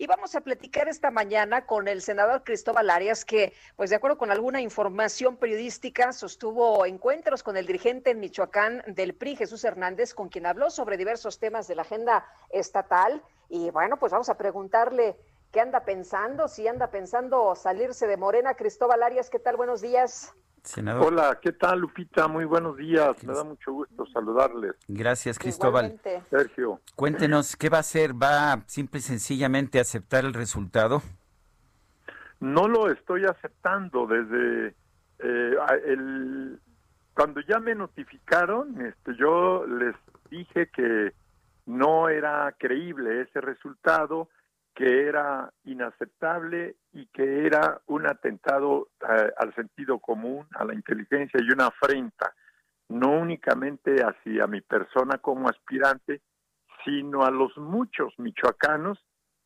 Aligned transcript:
Y 0.00 0.06
vamos 0.06 0.34
a 0.34 0.40
platicar 0.40 0.88
esta 0.88 1.10
mañana 1.10 1.66
con 1.66 1.86
el 1.86 2.00
senador 2.00 2.42
Cristóbal 2.42 2.88
Arias, 2.88 3.26
que, 3.26 3.52
pues 3.76 3.90
de 3.90 3.96
acuerdo 3.96 4.16
con 4.16 4.30
alguna 4.30 4.62
información 4.62 5.36
periodística, 5.36 6.14
sostuvo 6.14 6.86
encuentros 6.86 7.42
con 7.42 7.58
el 7.58 7.66
dirigente 7.66 8.12
en 8.12 8.18
Michoacán 8.18 8.82
del 8.86 9.14
PRI, 9.14 9.36
Jesús 9.36 9.62
Hernández, 9.62 10.14
con 10.14 10.30
quien 10.30 10.46
habló 10.46 10.70
sobre 10.70 10.96
diversos 10.96 11.38
temas 11.38 11.68
de 11.68 11.74
la 11.74 11.82
agenda 11.82 12.26
estatal. 12.48 13.22
Y 13.50 13.70
bueno, 13.72 13.98
pues 13.98 14.10
vamos 14.10 14.30
a 14.30 14.38
preguntarle 14.38 15.18
qué 15.52 15.60
anda 15.60 15.84
pensando, 15.84 16.48
si 16.48 16.66
anda 16.66 16.90
pensando 16.90 17.54
salirse 17.54 18.06
de 18.06 18.16
Morena. 18.16 18.54
Cristóbal 18.54 19.02
Arias, 19.02 19.28
¿qué 19.28 19.38
tal? 19.38 19.58
Buenos 19.58 19.82
días. 19.82 20.32
Senador. 20.62 21.06
Hola, 21.06 21.38
¿qué 21.42 21.52
tal 21.52 21.80
Lupita? 21.80 22.28
Muy 22.28 22.44
buenos 22.44 22.76
días, 22.76 23.22
me 23.24 23.32
da 23.34 23.44
mucho 23.44 23.72
gusto 23.72 24.06
saludarles. 24.06 24.74
Gracias, 24.88 25.38
Cristóbal. 25.38 25.86
Igualmente. 25.94 26.22
Sergio, 26.30 26.80
Cuéntenos, 26.96 27.56
¿qué 27.56 27.68
va 27.68 27.78
a 27.78 27.80
hacer? 27.80 28.12
¿Va 28.14 28.62
simple 28.66 28.98
y 28.98 29.02
sencillamente 29.02 29.80
aceptar 29.80 30.24
el 30.24 30.34
resultado? 30.34 31.02
no 32.40 32.68
lo 32.68 32.90
estoy 32.90 33.26
aceptando 33.26 34.06
desde 34.06 34.74
eh, 35.18 35.54
a- 35.68 35.74
el 35.74 36.58
cuando 37.12 37.42
ya 37.42 37.58
me 37.60 37.74
notificaron, 37.74 38.80
este, 38.80 39.14
yo 39.16 39.66
les 39.66 39.94
dije 40.30 40.70
que 40.74 41.12
no 41.66 42.08
era 42.08 42.54
creíble 42.58 43.20
ese 43.20 43.42
resultado, 43.42 44.30
que 44.74 45.08
era 45.08 45.52
inaceptable 45.64 46.76
y 46.92 47.06
que 47.06 47.46
era 47.46 47.80
un 47.86 48.06
atentado 48.06 48.88
eh, 49.00 49.32
al 49.36 49.54
sentido 49.54 49.98
común, 49.98 50.46
a 50.54 50.64
la 50.64 50.74
inteligencia 50.74 51.40
y 51.42 51.50
una 51.50 51.66
afrenta, 51.66 52.34
no 52.88 53.12
únicamente 53.12 53.96
hacia 54.02 54.46
mi 54.46 54.60
persona 54.60 55.18
como 55.18 55.48
aspirante, 55.48 56.22
sino 56.84 57.24
a 57.24 57.30
los 57.30 57.56
muchos 57.58 58.18
michoacanos 58.18 58.98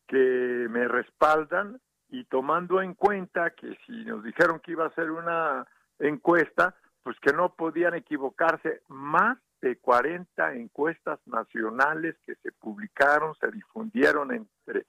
que 0.07 0.67
me 0.69 0.87
respaldan 0.87 1.79
y 2.09 2.23
tomando 2.25 2.81
en 2.81 2.93
cuenta 2.93 3.51
que 3.51 3.77
si 3.85 4.05
nos 4.05 4.23
dijeron 4.23 4.59
que 4.59 4.71
iba 4.71 4.85
a 4.85 4.93
ser 4.93 5.11
una 5.11 5.65
encuesta, 5.99 6.75
pues 7.03 7.19
que 7.19 7.33
no 7.33 7.53
podían 7.53 7.95
equivocarse. 7.95 8.81
Más 8.87 9.37
de 9.61 9.77
40 9.77 10.53
encuestas 10.53 11.19
nacionales 11.25 12.15
que 12.25 12.35
se 12.35 12.51
publicaron, 12.51 13.35
se 13.35 13.51
difundieron 13.51 14.31
entre 14.33 14.85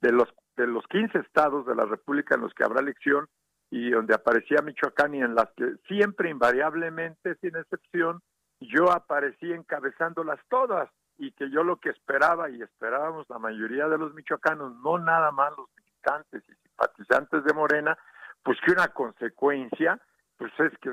de 0.00 0.12
los 0.12 0.28
de 0.56 0.66
los 0.66 0.84
15 0.88 1.18
estados 1.18 1.66
de 1.66 1.74
la 1.74 1.84
República 1.84 2.34
en 2.34 2.40
los 2.40 2.52
que 2.52 2.64
habrá 2.64 2.80
elección 2.80 3.28
y 3.70 3.90
donde 3.90 4.14
aparecía 4.14 4.60
Michoacán 4.60 5.14
y 5.14 5.20
en 5.20 5.36
las 5.36 5.48
que 5.56 5.76
siempre 5.86 6.30
invariablemente 6.30 7.36
sin 7.36 7.54
excepción 7.56 8.20
yo 8.60 8.90
aparecí 8.90 9.52
encabezándolas 9.52 10.40
todas 10.48 10.90
y 11.16 11.32
que 11.32 11.50
yo 11.50 11.64
lo 11.64 11.76
que 11.78 11.90
esperaba 11.90 12.48
y 12.50 12.62
esperábamos 12.62 13.28
la 13.28 13.38
mayoría 13.38 13.88
de 13.88 13.98
los 13.98 14.14
michoacanos, 14.14 14.74
no 14.82 14.98
nada 14.98 15.32
más 15.32 15.52
los 15.56 15.68
militantes 15.76 16.42
y 16.48 16.54
simpatizantes 16.68 17.44
de 17.44 17.52
Morena, 17.52 17.98
pues 18.42 18.58
que 18.64 18.72
una 18.72 18.88
consecuencia, 18.88 20.00
pues 20.36 20.52
es 20.60 20.76
que 20.78 20.90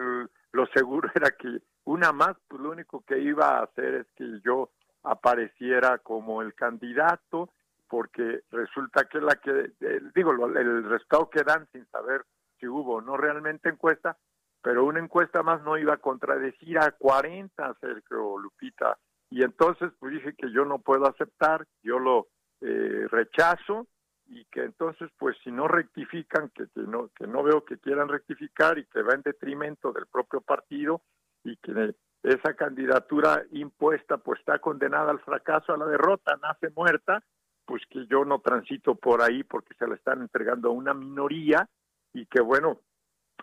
lo 0.51 0.65
seguro 0.67 1.09
era 1.15 1.31
que 1.31 1.59
una 1.85 2.11
más, 2.11 2.35
pues 2.47 2.61
lo 2.61 2.71
único 2.71 3.03
que 3.05 3.19
iba 3.19 3.59
a 3.59 3.63
hacer 3.63 3.93
es 3.95 4.07
que 4.15 4.41
yo 4.43 4.71
apareciera 5.03 5.99
como 5.99 6.41
el 6.41 6.55
candidato, 6.55 7.49
porque 7.87 8.41
resulta 8.51 9.05
que 9.05 9.19
la 9.19 9.35
que, 9.35 9.71
eh, 9.79 10.01
digo, 10.13 10.31
el 10.31 10.83
resultado 10.89 11.29
que 11.29 11.43
dan 11.43 11.67
sin 11.71 11.85
saber 11.87 12.25
si 12.59 12.67
hubo 12.67 12.95
o 12.95 13.01
no 13.01 13.17
realmente 13.17 13.69
encuesta, 13.69 14.17
pero 14.61 14.85
una 14.85 14.99
encuesta 14.99 15.43
más 15.43 15.61
no 15.63 15.77
iba 15.77 15.93
a 15.93 15.97
contradecir 15.97 16.79
a 16.79 16.91
40, 16.91 17.75
Sergio 17.79 18.37
Lupita. 18.37 18.97
Y 19.29 19.43
entonces 19.43 19.91
pues 19.99 20.13
dije 20.13 20.33
que 20.35 20.51
yo 20.51 20.65
no 20.65 20.79
puedo 20.79 21.05
aceptar, 21.07 21.65
yo 21.83 21.99
lo 21.99 22.27
eh, 22.61 23.07
rechazo 23.09 23.87
y 24.27 24.45
que 24.45 24.63
entonces 24.63 25.09
pues 25.17 25.35
si 25.43 25.51
no 25.51 25.67
rectifican, 25.67 26.49
que, 26.49 26.65
que 26.73 26.81
no 26.81 27.09
que 27.15 27.27
no 27.27 27.43
veo 27.43 27.63
que 27.63 27.77
quieran 27.77 28.07
rectificar 28.07 28.79
y 28.79 28.85
que 28.85 29.03
va 29.03 29.13
en 29.13 29.21
detrimento 29.21 29.91
del 29.91 30.07
propio 30.07 30.41
partido 30.41 31.01
y 31.43 31.57
que 31.57 31.93
esa 32.23 32.55
candidatura 32.55 33.43
impuesta 33.51 34.17
pues 34.17 34.39
está 34.39 34.57
condenada 34.59 35.11
al 35.11 35.19
fracaso, 35.19 35.73
a 35.73 35.77
la 35.77 35.85
derrota, 35.85 36.37
nace 36.41 36.71
muerta, 36.75 37.23
pues 37.65 37.83
que 37.89 38.05
yo 38.07 38.25
no 38.25 38.39
transito 38.39 38.95
por 38.95 39.21
ahí 39.21 39.43
porque 39.43 39.73
se 39.75 39.87
la 39.87 39.95
están 39.95 40.21
entregando 40.21 40.69
a 40.69 40.73
una 40.73 40.93
minoría 40.93 41.67
y 42.13 42.25
que 42.25 42.41
bueno, 42.41 42.79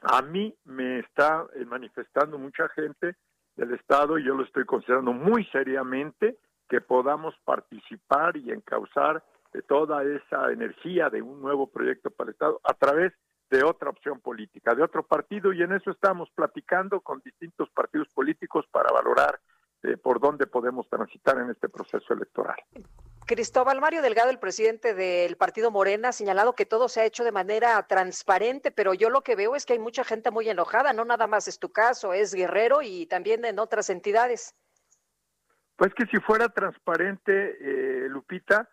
a 0.03 0.23
mí 0.23 0.55
me 0.65 1.01
está 1.01 1.47
eh, 1.55 1.65
manifestando 1.65 2.39
mucha 2.39 2.69
gente 2.71 3.17
del 3.57 3.75
Estado 3.75 4.19
y 4.19 4.25
yo 4.25 4.35
lo 4.35 4.45
estoy 4.45 4.65
considerando 4.65 5.13
muy 5.13 5.45
seriamente 5.47 6.39
que 6.69 6.81
podamos 6.81 7.35
participar 7.45 8.37
y 8.37 8.51
encauzar 8.51 9.23
toda 9.61 10.03
esa 10.03 10.51
energía 10.51 11.11
de 11.11 11.21
un 11.21 11.43
nuevo 11.43 11.67
proyecto 11.67 12.11
para 12.11 12.29
el 12.29 12.33
Estado 12.33 12.61
a 12.65 12.73
través 12.73 13.13
de 13.51 13.63
otra 13.63 13.91
opción 13.91 14.21
política, 14.21 14.75
de 14.75 14.83
otro 14.83 15.03
partido, 15.03 15.53
y 15.53 15.63
en 15.63 15.73
eso 15.73 15.91
estamos 15.91 16.31
platicando 16.35 17.01
con 17.01 17.21
distintos 17.23 17.69
partidos 17.71 18.09
políticos 18.15 18.65
para 18.71 18.91
valorar 18.91 19.39
eh, 19.83 19.99
por 19.99 20.21
dónde 20.21 20.47
podemos 20.47 20.89
transitar 20.89 21.37
en 21.39 21.51
este 21.51 21.69
proceso 21.69 22.15
electoral. 22.15 22.57
Cristóbal 23.27 23.81
Mario 23.81 24.03
Delgado, 24.03 24.31
el 24.31 24.39
presidente 24.39 24.95
del 24.95 25.37
partido 25.37 25.71
Morena, 25.71 26.09
ha 26.09 26.13
señalado 26.13 26.55
que 26.55 26.67
todo 26.67 26.89
se 26.89 27.01
ha 27.01 27.05
hecho 27.05 27.25
de 27.25 27.33
manera 27.33 27.81
transparente, 27.87 28.71
pero 28.73 28.95
yo 28.95 29.11
lo 29.11 29.23
que 29.23 29.37
veo 29.37 29.55
es 29.55 29.65
que 29.65 29.75
hay 29.75 29.79
mucha 29.79 30.05
gente 30.05 30.31
muy 30.31 30.49
enojada, 30.49 30.93
no 30.93 31.05
nada 31.05 31.27
más 31.27 31.47
es 31.49 31.59
tu 31.59 31.71
caso, 31.73 32.13
es 32.13 32.35
Guerrero 32.35 32.83
y 32.83 33.07
también 33.07 33.45
en 33.45 33.59
otras 33.59 33.91
entidades. 33.91 34.55
Pues 35.77 35.95
que 35.95 36.05
si 36.07 36.19
fuera 36.19 36.49
transparente, 36.49 37.57
eh, 37.61 38.09
Lupita, 38.09 38.69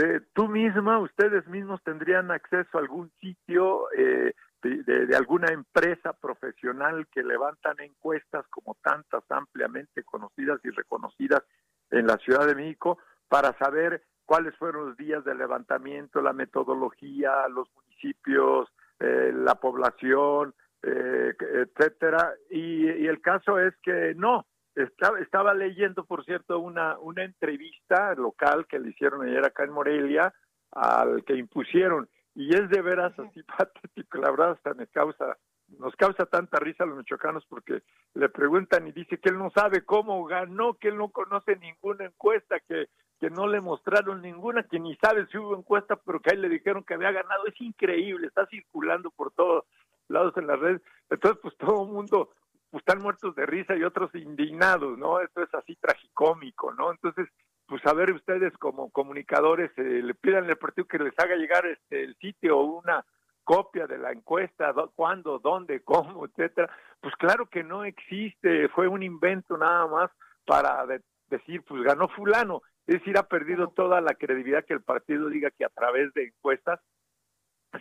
eh, 0.00 0.20
tú 0.32 0.48
misma, 0.48 0.98
ustedes 0.98 1.46
mismos 1.46 1.80
tendrían 1.84 2.30
acceso 2.30 2.78
a 2.78 2.80
algún 2.80 3.12
sitio 3.20 3.86
eh, 3.96 4.32
de, 4.62 4.82
de- 4.82 5.06
de 5.06 5.16
alguna 5.16 5.52
empresa 5.52 6.14
profesional 6.14 7.06
que 7.12 7.22
levantan 7.22 7.76
encuestas 7.80 8.44
como 8.48 8.76
tantas 8.82 9.22
ampliamente 9.30 10.02
conocidas 10.04 10.58
y 10.64 10.70
reconocidas 10.70 11.42
en 11.90 12.06
la 12.06 12.16
Ciudad 12.18 12.46
de 12.46 12.56
México 12.56 12.98
para 13.28 13.56
saber 13.58 14.02
cuáles 14.24 14.56
fueron 14.56 14.88
los 14.88 14.96
días 14.96 15.24
de 15.24 15.34
levantamiento, 15.34 16.20
la 16.20 16.32
metodología, 16.32 17.48
los 17.48 17.68
municipios, 17.74 18.68
eh, 19.00 19.32
la 19.34 19.54
población, 19.54 20.54
eh, 20.82 21.32
etcétera. 21.38 22.34
Y, 22.50 22.90
y 22.90 23.06
el 23.06 23.20
caso 23.20 23.58
es 23.58 23.74
que 23.82 24.14
no, 24.16 24.46
estaba, 24.74 25.18
estaba 25.20 25.54
leyendo, 25.54 26.04
por 26.04 26.24
cierto, 26.24 26.58
una, 26.58 26.98
una 26.98 27.24
entrevista 27.24 28.14
local 28.14 28.66
que 28.68 28.78
le 28.78 28.90
hicieron 28.90 29.26
ayer 29.26 29.44
acá 29.44 29.64
en 29.64 29.72
Morelia 29.72 30.32
al 30.72 31.24
que 31.24 31.34
impusieron 31.34 32.08
y 32.34 32.54
es 32.54 32.68
de 32.70 32.80
veras 32.82 33.18
así 33.18 33.42
patético, 33.58 34.18
la 34.18 34.30
verdad 34.30 34.52
hasta 34.52 34.74
me 34.74 34.86
causa, 34.86 35.36
nos 35.78 35.94
causa 35.96 36.26
tanta 36.26 36.58
risa 36.58 36.84
a 36.84 36.86
los 36.86 36.96
michoacanos 36.96 37.44
porque 37.46 37.82
le 38.14 38.28
preguntan 38.28 38.86
y 38.86 38.92
dice 38.92 39.18
que 39.18 39.28
él 39.28 39.38
no 39.38 39.50
sabe 39.50 39.84
cómo 39.84 40.24
ganó, 40.24 40.74
que 40.74 40.88
él 40.88 40.96
no 40.96 41.10
conoce 41.10 41.56
ninguna 41.56 42.06
encuesta, 42.06 42.58
que, 42.60 42.88
que 43.20 43.30
no 43.30 43.46
le 43.46 43.60
mostraron 43.60 44.22
ninguna, 44.22 44.62
que 44.62 44.80
ni 44.80 44.96
sabe 44.96 45.26
si 45.26 45.38
hubo 45.38 45.56
encuesta, 45.56 45.96
pero 45.96 46.20
que 46.20 46.30
a 46.30 46.34
él 46.34 46.42
le 46.42 46.48
dijeron 46.48 46.84
que 46.84 46.94
había 46.94 47.12
ganado, 47.12 47.46
es 47.46 47.60
increíble, 47.60 48.26
está 48.26 48.46
circulando 48.46 49.10
por 49.10 49.32
todos 49.32 49.64
lados 50.08 50.34
en 50.36 50.46
las 50.46 50.58
redes, 50.58 50.82
entonces 51.10 51.38
pues 51.42 51.56
todo 51.58 51.84
el 51.84 51.92
mundo 51.92 52.30
pues, 52.70 52.82
están 52.82 53.02
muertos 53.02 53.34
de 53.34 53.46
risa 53.46 53.76
y 53.76 53.84
otros 53.84 54.14
indignados, 54.14 54.98
¿no? 54.98 55.20
Esto 55.20 55.42
es 55.42 55.54
así 55.54 55.76
tragicómico, 55.76 56.72
¿no? 56.72 56.90
Entonces, 56.90 57.28
pues 57.66 57.84
a 57.86 57.92
ver 57.92 58.12
ustedes 58.12 58.56
como 58.58 58.90
comunicadores, 58.90 59.70
eh, 59.76 60.02
le 60.02 60.14
pidan 60.14 60.44
al 60.44 60.56
partido 60.56 60.86
que 60.86 60.98
les 60.98 61.18
haga 61.18 61.36
llegar 61.36 61.66
este 61.66 62.04
el 62.04 62.16
sitio 62.16 62.58
o 62.58 62.78
una 62.78 63.04
copia 63.48 63.86
de 63.86 63.96
la 63.96 64.12
encuesta, 64.12 64.74
do- 64.74 64.92
cuándo, 64.94 65.38
dónde, 65.38 65.80
cómo, 65.80 66.26
etcétera. 66.26 66.68
Pues 67.00 67.14
claro 67.16 67.46
que 67.46 67.64
no 67.64 67.82
existe, 67.84 68.68
fue 68.68 68.88
un 68.88 69.02
invento 69.02 69.56
nada 69.56 69.86
más 69.86 70.10
para 70.44 70.84
de- 70.84 71.00
decir, 71.30 71.62
pues 71.66 71.82
ganó 71.82 72.08
fulano. 72.08 72.60
Es 72.86 72.96
decir, 72.98 73.16
ha 73.16 73.22
perdido 73.22 73.68
toda 73.68 74.02
la 74.02 74.12
credibilidad 74.14 74.66
que 74.66 74.74
el 74.74 74.82
partido 74.82 75.28
diga 75.30 75.50
que 75.50 75.64
a 75.64 75.70
través 75.70 76.12
de 76.12 76.24
encuestas 76.24 76.78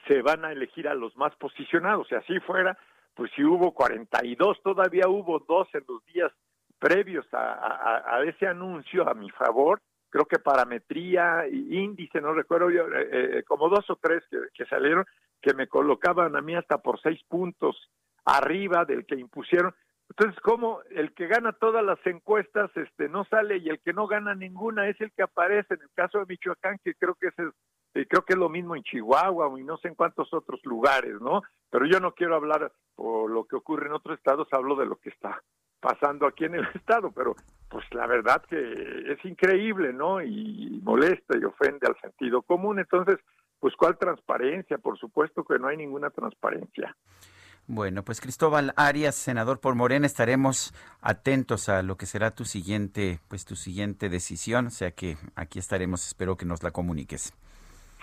se 0.07 0.21
van 0.21 0.45
a 0.45 0.53
elegir 0.53 0.87
a 0.87 0.93
los 0.95 1.15
más 1.17 1.35
posicionados. 1.35 2.07
Si 2.07 2.15
así 2.15 2.39
fuera, 2.41 2.77
pues 3.13 3.29
si 3.35 3.43
hubo 3.43 3.73
42, 3.73 4.61
todavía 4.63 5.09
hubo 5.09 5.39
dos 5.39 5.67
en 5.73 5.83
los 5.89 6.05
días 6.05 6.31
previos 6.79 7.25
a, 7.33 7.53
a- 7.55 8.15
a 8.17 8.23
ese 8.23 8.47
anuncio 8.47 9.07
a 9.09 9.13
mi 9.13 9.29
favor, 9.31 9.81
creo 10.09 10.25
que 10.25 10.39
parametría, 10.39 11.47
índice, 11.47 12.21
no 12.21 12.33
recuerdo 12.33 12.69
yo, 12.69 12.87
eh, 12.87 13.39
eh, 13.39 13.43
como 13.43 13.69
dos 13.69 13.89
o 13.89 13.97
tres 13.97 14.23
que, 14.53 14.65
salieron, 14.65 15.05
que 15.41 15.53
me 15.53 15.67
colocaban 15.67 16.35
a 16.35 16.41
mí 16.41 16.55
hasta 16.55 16.77
por 16.79 16.99
seis 17.01 17.21
puntos 17.27 17.89
arriba 18.25 18.85
del 18.85 19.05
que 19.05 19.15
impusieron. 19.15 19.73
Entonces, 20.09 20.39
como 20.41 20.81
el 20.89 21.13
que 21.13 21.27
gana 21.27 21.51
todas 21.51 21.83
las 21.83 21.99
encuestas 22.05 22.71
este 22.75 23.09
no 23.09 23.25
sale 23.25 23.57
y 23.57 23.69
el 23.69 23.79
que 23.79 23.93
no 23.93 24.07
gana 24.07 24.35
ninguna 24.35 24.87
es 24.87 24.99
el 25.01 25.11
que 25.11 25.23
aparece 25.23 25.73
en 25.73 25.81
el 25.81 25.89
caso 25.93 26.19
de 26.19 26.25
Michoacán, 26.25 26.79
que 26.83 26.95
creo 26.95 27.15
que 27.15 27.27
es 27.27 27.35
creo 28.05 28.23
que 28.23 28.33
es 28.33 28.39
lo 28.39 28.49
mismo 28.49 28.75
en 28.75 28.83
Chihuahua 28.83 29.59
y 29.59 29.63
no 29.63 29.77
sé 29.77 29.87
en 29.87 29.95
cuántos 29.95 30.31
otros 30.33 30.59
lugares, 30.65 31.19
¿no? 31.19 31.41
Pero 31.69 31.85
yo 31.85 31.99
no 31.99 32.13
quiero 32.13 32.35
hablar 32.35 32.71
por 32.95 33.29
lo 33.29 33.45
que 33.45 33.55
ocurre 33.55 33.87
en 33.87 33.93
otros 33.93 34.17
estados, 34.17 34.47
hablo 34.51 34.75
de 34.75 34.85
lo 34.85 34.97
que 34.97 35.09
está 35.09 35.41
pasando 35.79 36.27
aquí 36.27 36.45
en 36.45 36.55
el 36.55 36.67
estado, 36.75 37.11
pero 37.11 37.35
la 37.91 38.07
verdad 38.07 38.43
que 38.49 38.57
es 39.11 39.23
increíble, 39.25 39.93
¿no? 39.93 40.21
Y 40.21 40.81
molesta 40.83 41.37
y 41.37 41.43
ofende 41.43 41.87
al 41.87 41.99
sentido 41.99 42.41
común. 42.41 42.79
Entonces, 42.79 43.17
pues 43.59 43.75
¿cuál 43.75 43.97
transparencia? 43.97 44.77
Por 44.77 44.97
supuesto 44.97 45.43
que 45.43 45.59
no 45.59 45.67
hay 45.67 45.77
ninguna 45.77 46.09
transparencia. 46.09 46.95
Bueno, 47.69 48.03
pues 48.03 48.21
Cristóbal 48.21 48.73
Arias, 48.77 49.15
senador 49.15 49.59
por 49.59 49.75
Morena, 49.75 50.05
estaremos 50.05 50.73
atentos 51.01 51.67
a 51.67 51.83
lo 51.83 51.97
que 51.97 52.05
será 52.05 52.31
tu 52.31 52.45
siguiente, 52.45 53.19
pues 53.27 53.43
tu 53.43 53.57
siguiente 53.57 54.07
decisión, 54.07 54.67
o 54.67 54.69
sea 54.69 54.91
que 54.91 55.17
aquí 55.35 55.59
estaremos, 55.59 56.07
espero 56.07 56.37
que 56.37 56.45
nos 56.45 56.63
la 56.63 56.71
comuniques. 56.71 57.33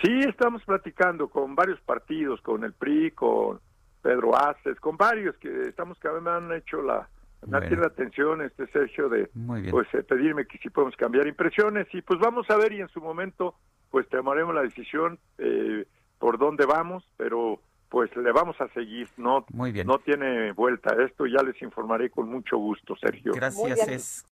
Sí, 0.03 0.21
estamos 0.29 0.63
platicando 0.65 1.29
con 1.29 1.55
varios 1.55 1.81
partidos, 1.81 2.43
con 2.43 2.63
el 2.63 2.75
PRI, 2.75 3.13
con 3.13 3.59
Pedro 4.03 4.37
Aces, 4.37 4.79
con 4.81 4.99
varios 4.99 5.35
que 5.39 5.63
estamos 5.63 5.99
que 5.99 6.11
me 6.11 6.31
han 6.31 6.53
hecho 6.53 6.83
la, 6.83 7.09
me 7.47 7.71
la 7.71 7.87
atención 7.87 8.43
este 8.43 8.67
Sergio 8.69 9.09
de 9.09 9.29
pues 9.71 9.87
eh, 9.95 10.03
pedirme 10.03 10.47
que 10.47 10.59
si 10.59 10.71
podemos 10.71 10.97
cambiar 10.97 11.27
impresiones 11.27 11.87
y 11.93 12.03
pues 12.03 12.19
vamos 12.21 12.49
a 12.51 12.57
ver 12.57 12.73
y 12.73 12.81
en 12.81 12.89
su 12.89 13.01
momento 13.01 13.55
pues 13.91 14.09
tomaremos 14.09 14.55
la 14.55 14.63
decisión 14.63 15.19
eh, 15.39 15.87
por 16.19 16.39
dónde 16.39 16.67
vamos, 16.67 17.09
pero 17.17 17.61
pues 17.89 18.11
le 18.17 18.33
vamos 18.33 18.61
a 18.61 18.69
seguir, 18.75 19.09
no 19.17 19.45
Muy 19.53 19.71
bien. 19.71 19.87
no 19.87 19.99
tiene 19.99 20.53
vuelta 20.53 20.97
esto, 21.05 21.27
ya 21.27 21.43
les 21.43 21.61
informaré 21.63 22.11
con 22.11 22.29
mucho 22.29 22.57
gusto, 22.57 22.97
Sergio. 22.97 23.33
Gracias. 23.33 23.89
Es... 23.89 24.25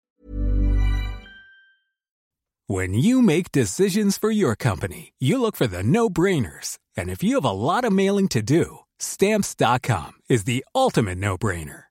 When 2.68 2.94
you 2.94 3.22
make 3.22 3.52
decisions 3.52 4.18
for 4.18 4.32
your 4.32 4.56
company, 4.56 5.14
you 5.20 5.40
look 5.40 5.58
for 5.58 5.68
the 5.68 5.84
no-brainers. 5.84 6.80
And 6.96 7.10
if 7.10 7.22
you 7.22 7.36
have 7.36 7.46
a 7.46 7.52
lot 7.52 7.84
of 7.84 7.92
mailing 7.92 8.30
to 8.30 8.42
do, 8.42 8.80
stamps.com 8.98 10.14
is 10.30 10.46
the 10.46 10.64
ultimate 10.74 11.18
no-brainer. 11.18 11.91